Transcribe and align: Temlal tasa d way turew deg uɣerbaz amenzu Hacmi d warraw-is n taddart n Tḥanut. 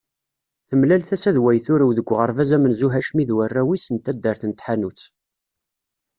Temlal 0.69 1.03
tasa 1.09 1.31
d 1.35 1.37
way 1.43 1.57
turew 1.65 1.91
deg 1.97 2.07
uɣerbaz 2.13 2.51
amenzu 2.55 2.87
Hacmi 2.93 3.23
d 3.29 3.31
warraw-is 3.35 3.85
n 3.89 3.97
taddart 3.97 4.43
n 4.45 4.51
Tḥanut. 4.53 5.01